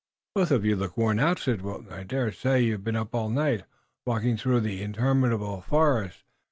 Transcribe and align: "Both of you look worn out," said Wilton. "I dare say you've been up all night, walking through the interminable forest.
"Both 0.33 0.49
of 0.49 0.65
you 0.65 0.75
look 0.75 0.97
worn 0.97 1.19
out," 1.19 1.37
said 1.37 1.61
Wilton. 1.61 1.93
"I 1.93 2.01
dare 2.01 2.31
say 2.31 2.61
you've 2.61 2.83
been 2.83 2.95
up 2.95 3.13
all 3.13 3.29
night, 3.29 3.65
walking 4.03 4.35
through 4.35 4.61
the 4.61 4.81
interminable 4.81 5.61
forest. 5.61 6.23